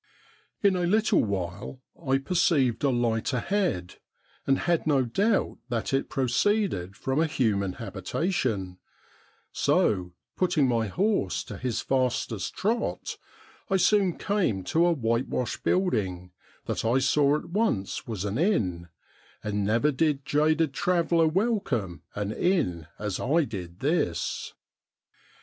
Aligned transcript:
In 0.63 0.75
a 0.75 0.87
little 0.87 1.23
while 1.23 1.79
I 2.07 2.17
perceived 2.17 2.83
a 2.83 2.89
light 2.89 3.33
ahead, 3.33 3.97
and 4.47 4.57
had 4.57 4.87
no 4.87 5.03
doubt 5.05 5.59
that 5.69 5.93
it 5.93 6.09
proceeded 6.09 6.95
from 6.95 7.21
a 7.21 7.27
human 7.27 7.73
habitation, 7.73 8.79
so, 9.51 10.13
putting 10.35 10.67
my 10.67 10.87
horse 10.87 11.43
to 11.43 11.55
his 11.55 11.81
fastest 11.81 12.55
trot, 12.55 13.19
I 13.69 13.77
soon 13.77 14.17
came 14.17 14.63
to 14.73 14.87
a 14.87 14.91
whitewashed 14.91 15.61
build 15.63 15.93
ing, 15.93 16.31
that 16.65 16.83
I 16.83 16.97
saw 16.97 17.35
at 17.37 17.51
once 17.51 18.07
was 18.07 18.25
an 18.25 18.39
inn, 18.39 18.89
and 19.43 19.63
never 19.63 19.91
did 19.91 20.25
jaded 20.25 20.71
G2 20.71 20.97
84 20.97 21.05
STORIES 21.05 21.09
WEIRD 21.11 21.11
AND 21.11 21.11
WONDERFUL 21.11 21.11
traveller 21.11 21.27
welcome 21.75 22.03
an 22.15 22.31
inn 22.31 22.87
as 22.97 23.19
I 23.19 23.43
did 23.43 23.81
this. 23.81 24.55